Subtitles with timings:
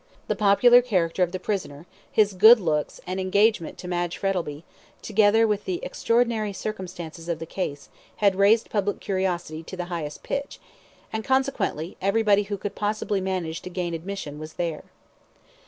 [0.27, 4.63] The popular character of the prisoner, his good looks, and engagement to Madge Frettlby,
[5.03, 10.23] together with the extraordinary circumstances of the case, had raised public curiosity to the highest
[10.23, 10.59] pitch,
[11.13, 14.85] and, consequently, everybody who could possibly manage to gain admission was there.